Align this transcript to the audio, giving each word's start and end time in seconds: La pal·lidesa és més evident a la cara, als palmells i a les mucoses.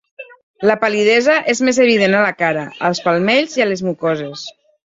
La 0.69 0.75
pal·lidesa 0.83 1.35
és 1.53 1.61
més 1.69 1.81
evident 1.85 2.17
a 2.21 2.25
la 2.25 2.33
cara, 2.41 2.65
als 2.91 3.05
palmells 3.09 3.55
i 3.61 3.67
a 3.67 3.73
les 3.75 3.89
mucoses. 3.91 4.49